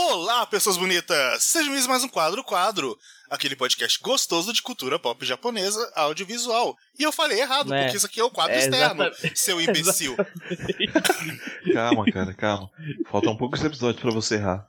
[0.00, 1.42] Olá, pessoas bonitas!
[1.42, 2.96] Sejam bem-vindos a mais um Quadro Quadro,
[3.28, 6.76] aquele podcast gostoso de cultura pop japonesa audiovisual.
[6.96, 7.82] E eu falei errado, É.
[7.82, 9.38] porque isso aqui é o quadro É, externo, exatamente.
[9.40, 10.16] seu imbecil.
[11.74, 12.70] Calma, cara, calma.
[13.10, 14.68] Faltam poucos episódios pra você errar.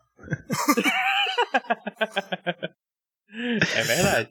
[3.76, 4.30] É verdade.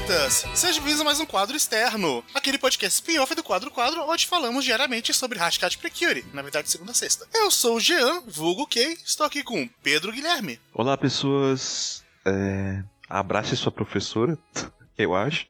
[0.00, 0.46] Bonitas!
[0.54, 4.64] Sejam bem-vindos a mais um Quadro Externo, aquele podcast spin-off do Quadro Quadro, onde falamos
[4.64, 7.26] diariamente sobre Hashcat Precure, na verdade, segunda a sexta.
[7.34, 10.58] Eu sou o Jean, vulgo Kay, estou aqui com Pedro Guilherme.
[10.72, 12.04] Olá, pessoas.
[12.24, 12.82] É...
[13.08, 14.38] Abrace sua professora,
[14.96, 15.46] eu acho.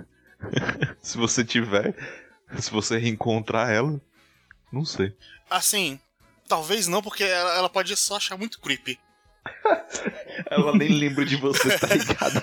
[1.00, 1.94] se você tiver.
[2.58, 4.00] Se você reencontrar ela.
[4.70, 5.14] Não sei.
[5.48, 5.98] Assim,
[6.48, 8.98] talvez não, porque ela, ela pode só achar muito creepy.
[10.50, 12.42] Ela nem lembra de você, tá ligado?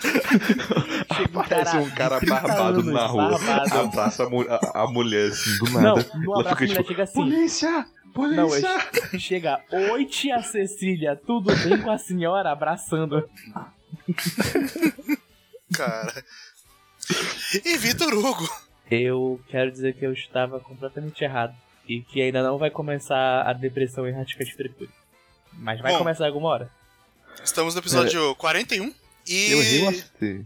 [1.21, 3.29] Um Aparece cara um cara de 30 barbado anos, na rua.
[3.39, 3.77] barbado.
[3.79, 6.09] Abraça a, mu- a- a mulher assim, do Não, nada.
[6.15, 7.13] no Ela abraço fica a mulher tipo, chega assim.
[7.13, 7.71] polícia!
[7.71, 8.67] Não, Polícia!
[9.13, 12.51] é- chega, oi tia Cecília, tudo bem com a senhora?
[12.51, 13.29] Abraçando.
[15.73, 16.23] Cara.
[17.65, 18.49] E Vitor Hugo.
[18.89, 21.55] Eu quero dizer que eu estava completamente errado.
[21.87, 24.89] E que ainda não vai começar a depressão errática de Precure.
[25.53, 25.99] Mas vai Bom.
[25.99, 26.69] começar alguma hora.
[27.43, 28.93] Estamos no episódio 41.
[29.27, 29.51] E.
[29.81, 30.45] Eu ACT.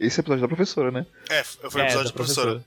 [0.00, 1.06] Esse é o episódio da professora, né?
[1.28, 2.64] É, foi o É, episódio da da professora.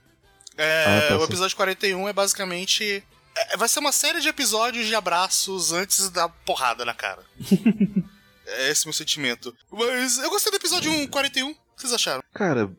[0.58, 3.04] É, Ah, tá o episódio 41 é basicamente.
[3.36, 7.24] é, vai ser uma série de episódios de abraços antes da porrada na cara.
[8.46, 9.56] é esse o meu sentimento.
[9.72, 11.50] Mas eu gostei do episódio 1, 41.
[11.52, 12.22] O que vocês acharam?
[12.34, 12.70] Cara,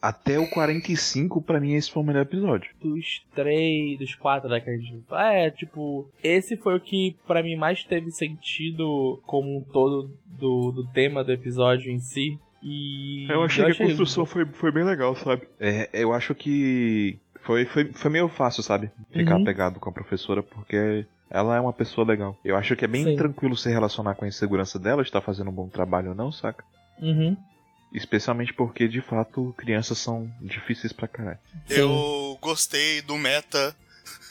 [0.00, 2.70] até o 45, pra mim, esse foi o melhor episódio.
[2.82, 5.04] Dos três, dos quatro da que a gente.
[5.12, 10.72] É, tipo, esse foi o que pra mim mais teve sentido como um todo do,
[10.72, 12.38] do tema do episódio em si.
[12.62, 13.26] E.
[13.30, 15.42] Eu achei que a construção foi, foi bem legal, sabe?
[15.60, 18.90] É, eu acho que foi, foi, foi meio fácil, sabe?
[19.12, 19.44] Ficar Uhum.
[19.44, 22.36] pegado com a professora, porque ela é uma pessoa legal.
[22.44, 23.16] Eu acho que é bem Sim.
[23.16, 26.32] tranquilo se relacionar com a insegurança dela, de estar fazendo um bom trabalho ou não,
[26.32, 26.64] saca?
[27.00, 27.36] Uhum.
[27.92, 31.38] Especialmente porque, de fato, crianças são difíceis pra caralho.
[31.66, 31.74] Sim.
[31.80, 33.74] Eu gostei do meta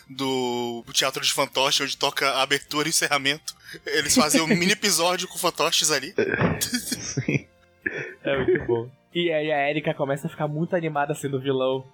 [0.09, 3.55] do Teatro de Fantoche, onde toca abertura e encerramento.
[3.85, 6.13] Eles fazem um mini episódio com fantoches ali.
[6.61, 7.45] Sim.
[8.29, 8.89] É muito bom.
[9.13, 11.85] E aí a Erika começa a ficar muito animada sendo vilão.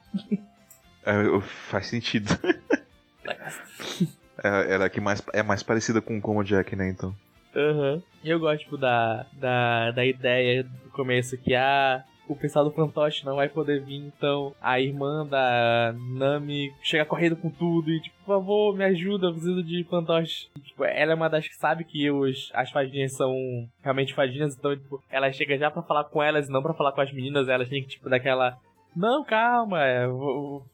[1.06, 2.30] É, faz sentido.
[4.44, 7.16] É, Era a que mais, é mais parecida com o Jack, né, então.
[7.56, 8.02] Aham.
[8.24, 12.72] E eu gosto, tipo, da, da, da ideia do começo que ah, o pessoal do
[12.72, 18.02] fantoche não vai poder vir, então a irmã da Nami chega correndo com tudo e,
[18.02, 20.50] tipo, por favor, me ajuda, eu preciso de fantoche.
[20.58, 23.34] E, tipo, ela é uma das que sabe que os, as fadinhas são
[23.82, 26.92] realmente fadinhas, então, tipo, ela chega já pra falar com elas e não pra falar
[26.92, 28.58] com as meninas, elas têm que, tipo, daquela.
[28.96, 29.80] Não, calma,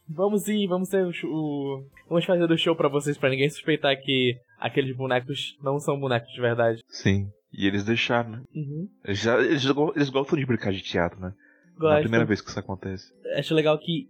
[0.07, 4.35] vamos ir, vamos ser o, Vamos fazer o show pra vocês, pra ninguém suspeitar que
[4.59, 6.81] aqueles bonecos não são bonecos de verdade.
[6.89, 7.29] Sim.
[7.53, 8.41] E eles deixaram, né?
[8.55, 8.87] Uhum.
[9.05, 9.63] Eles, já, eles,
[9.95, 11.33] eles gostam de brincar de teatro, né?
[11.79, 12.01] Não é a Gosto.
[12.03, 13.05] primeira vez que isso acontece.
[13.37, 14.07] Acho legal que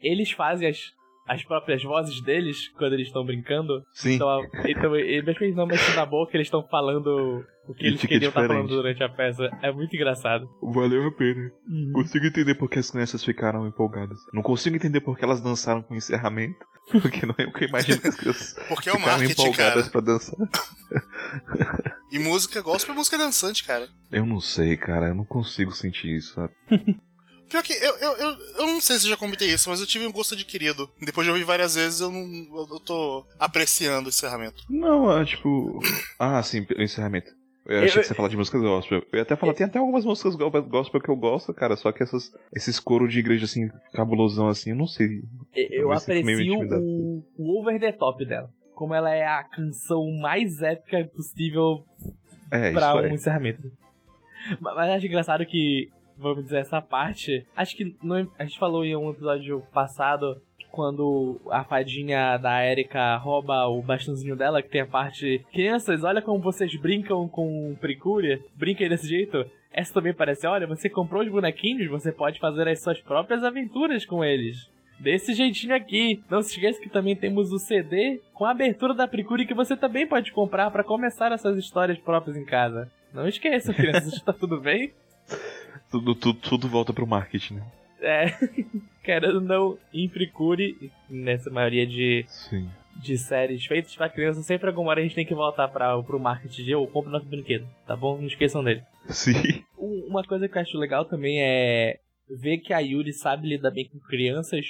[0.00, 0.92] eles fazem as,
[1.28, 3.82] as próprias vozes deles quando eles estão brincando.
[3.92, 4.14] Sim.
[4.14, 7.88] Então, então mesmo que eles não mexem na boca, eles estão falando o que E
[7.88, 8.66] eles queriam estar diferente.
[8.66, 9.48] falando durante a peça.
[9.62, 10.48] É muito engraçado.
[10.60, 11.52] Valeu a pena.
[11.68, 11.92] Uhum.
[11.94, 14.18] Consigo entender porque as crianças ficaram empolgadas.
[14.32, 16.58] Não consigo entender porque elas dançaram com o encerramento.
[16.90, 19.40] Porque não é o que eu imagino que as crianças Porque é o ficaram marketing,
[19.40, 19.90] empolgadas cara.
[19.92, 20.48] pra dançar.
[22.10, 23.86] E música, gospel é música dançante, cara.
[24.10, 25.06] Eu não sei, cara.
[25.06, 26.52] Eu não consigo sentir isso, sabe?
[27.52, 29.86] Pior que eu, eu, eu, eu não sei se eu já comentei isso, mas eu
[29.86, 30.88] tive um gosto adquirido.
[31.00, 32.20] Depois de ouvir várias vezes, eu não.
[32.20, 34.64] Eu, eu tô apreciando esse encerramento.
[34.70, 35.78] Não, é tipo.
[36.18, 37.30] Ah, sim, o encerramento.
[37.66, 39.02] Eu achei Eu- que você ia falar de músicas gospel.
[39.12, 41.92] Eu ia até falar, tem até algumas músicas go- gospel que eu gosto, cara, só
[41.92, 45.22] que essas, esses coros de igreja assim, cabulosão assim, eu não sei.
[45.54, 48.50] Eu meio aprecio o, o over the top dela.
[48.74, 51.84] Como ela é a canção mais épica possível
[52.50, 53.14] É, pra isso um é.
[53.14, 53.62] encerramento.
[54.60, 57.46] Mas mas acho engraçado que, vamos dizer, essa parte.
[57.56, 60.40] Acho que no- a gente falou em um episódio passado.
[60.70, 65.44] Quando a fadinha da Erika rouba o bastãozinho dela, que tem a parte.
[65.52, 68.40] Crianças, olha como vocês brincam com Precúria.
[68.54, 69.44] Brinquem desse jeito.
[69.70, 74.06] Essa também parece: olha, você comprou os bonequinhos, você pode fazer as suas próprias aventuras
[74.06, 74.66] com eles.
[74.98, 76.22] Desse jeitinho aqui.
[76.30, 79.76] Não se esqueça que também temos o CD com a abertura da Precure que você
[79.76, 82.90] também pode comprar pra começar essas histórias próprias em casa.
[83.12, 84.90] Não esqueçam, crianças, tá tudo bem?
[85.92, 87.62] Tudo, tudo, tudo volta pro marketing, né?
[88.00, 88.26] É.
[89.04, 92.68] Querendo ou não, em Precure, nessa maioria de, Sim.
[92.96, 96.18] de séries feitas pra criança, sempre alguma hora a gente tem que voltar pra, pro
[96.20, 98.16] marketing de eu compro nosso brinquedo, tá bom?
[98.18, 98.82] Não esqueçam dele.
[99.08, 99.64] Sim.
[99.78, 101.98] Um- Uma coisa que eu acho legal também é
[102.30, 104.64] ver que a Yuri sabe lidar bem com crianças.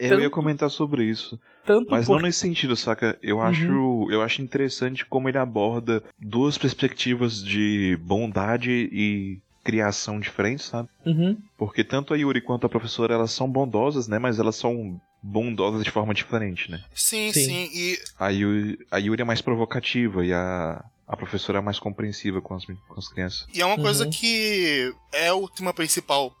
[0.00, 1.38] Eu Tanto- ia comentar sobre isso.
[1.64, 2.14] Tanto Mas por...
[2.16, 3.16] não nesse sentido, saca?
[3.22, 3.42] Eu Uhum.
[3.42, 10.88] acho, eu acho interessante como ele aborda duas perspectivas de bondade e criação diferentes, sabe?
[11.04, 14.18] Uhum, Porque tanto a Yuri quanto a professora, elas são bondosas, né?
[14.18, 16.84] Mas elas são bondosas de forma diferente, né?
[16.94, 17.44] Sim, Sim.
[17.44, 17.70] sim.
[17.74, 22.40] E A Yuri, a Yuri é mais provocativa e a, a professora é mais compreensiva
[22.40, 23.46] com as, com as crianças.
[23.52, 24.10] E é uma coisa Uhum.
[24.10, 26.32] que é o tema principal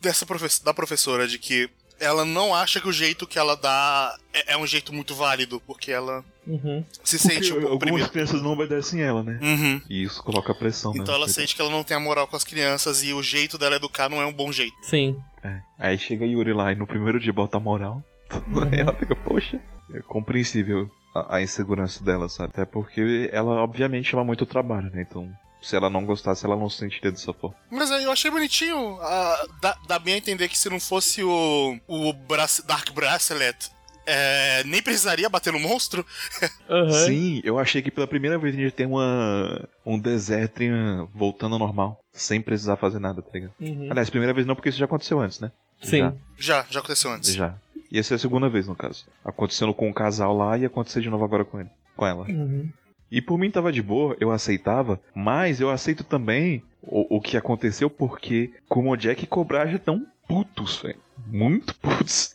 [0.00, 1.68] dessa profe- da professora, de que
[2.00, 5.60] ela não acha que o jeito que ela dá é, é um jeito muito válido,
[5.66, 6.84] porque ela uhum.
[7.02, 8.08] se sente um pouco algumas oprimida.
[8.08, 9.38] crianças não obedecem ela, né?
[9.42, 9.80] Uhum.
[9.88, 11.00] E isso coloca pressão, né?
[11.00, 13.58] Então ela sente que ela não tem a moral com as crianças e o jeito
[13.58, 14.76] dela educar não é um bom jeito.
[14.82, 15.16] Sim.
[15.42, 15.60] É.
[15.78, 18.02] Aí chega a Yuri lá e no primeiro dia bota a moral.
[18.72, 19.60] ela fica, poxa.
[19.94, 22.50] É compreensível a, a insegurança dela, sabe?
[22.52, 25.06] Até porque ela, obviamente, chama muito trabalho, né?
[25.08, 25.30] Então,
[25.66, 27.56] se ela não gostasse, ela não se sentiria dessa forma.
[27.70, 28.98] Mas aí eu achei bonitinho.
[29.00, 33.70] ah, dá, dá bem a entender que se não fosse o, o brace- Dark Bracelet,
[34.06, 36.06] é, nem precisaria bater no monstro.
[36.70, 36.90] Aham.
[37.06, 41.58] Sim, eu achei que pela primeira vez a gente tem uma um Desertrian voltando ao
[41.58, 43.52] normal, sem precisar fazer nada, tá ligado?
[43.60, 43.88] Uhum.
[43.90, 45.50] Aliás, primeira vez não, porque isso já aconteceu antes, né?
[45.82, 45.98] Sim.
[45.98, 46.12] Já.
[46.38, 47.34] Já, já aconteceu antes.
[47.34, 47.54] Já.
[47.90, 49.04] Ia ser a segunda vez, no caso.
[49.24, 51.70] Acontecendo com o casal lá e acontecer de novo agora com ele.
[51.96, 52.26] Com ela.
[52.26, 52.68] Uhum.
[53.10, 57.36] E por mim tava de boa, eu aceitava, mas eu aceito também o, o que
[57.36, 60.98] aconteceu porque como o Jack e Cobrage tão putos, velho.
[61.26, 62.34] Muito putos.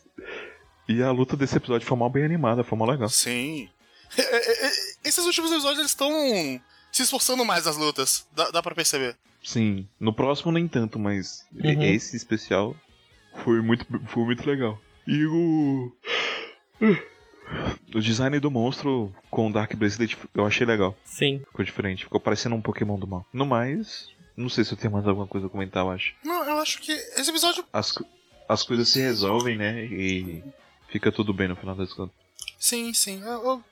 [0.88, 3.08] E a luta desse episódio foi mal bem animada, foi mal legal.
[3.08, 3.68] Sim.
[4.16, 4.70] É, é, é,
[5.04, 6.10] Esses últimos episódios eles estão
[6.90, 8.26] se esforçando mais nas lutas.
[8.34, 9.16] Dá, dá pra perceber.
[9.42, 11.82] Sim, no próximo nem tanto, mas Uhum.
[11.82, 12.76] esse especial
[13.44, 14.78] foi muito, foi muito legal.
[15.06, 15.92] E o.
[17.94, 20.96] O design do monstro com o Dark Bracelet eu achei legal.
[21.04, 21.40] Sim.
[21.46, 22.04] Ficou diferente.
[22.04, 23.26] Ficou parecendo um Pokémon do mal.
[23.32, 26.14] No mais, não sei se eu tenho mais alguma coisa a comentar, eu acho.
[26.24, 27.64] Não, eu acho que esse episódio.
[27.72, 27.94] As,
[28.48, 29.84] as coisas se resolvem, né?
[29.84, 30.42] E
[30.88, 32.14] fica tudo bem no final das contas.
[32.58, 33.20] Sim, sim.
[33.22, 33.64] Eu, eu,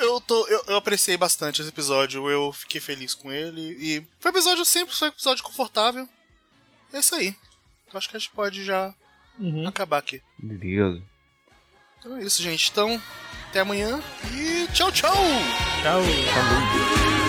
[0.00, 2.30] eu tô, eu, eu apreciei bastante esse episódio.
[2.30, 3.76] Eu fiquei feliz com ele.
[3.78, 6.08] E foi um episódio simples, foi um episódio confortável.
[6.92, 7.34] É isso aí.
[7.92, 8.94] Eu acho que a gente pode já
[9.38, 9.66] Uhum.
[9.68, 10.22] acabar aqui.
[10.38, 11.02] Beleza.
[12.06, 12.70] Então é isso, gente.
[12.70, 13.02] Então,
[13.48, 14.00] até amanhã
[14.32, 15.12] e tchau, tchau!
[15.82, 16.00] Tchau.
[16.02, 17.25] Falou.